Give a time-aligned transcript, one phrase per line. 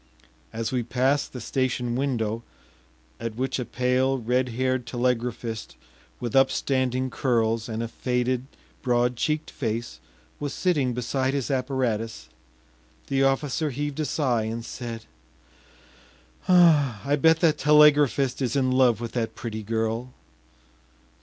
[0.51, 2.41] As we passed the station window,
[3.19, 5.75] at which a pale, red haired telegraphist
[6.19, 8.47] with upstanding curls and a faded,
[8.81, 9.99] broad cheeked face
[10.39, 12.29] was sitting beside his apparatus,
[13.09, 15.05] the officer heaved a sigh and said:
[16.47, 20.11] “I bet that telegraphist is in love with that pretty girl.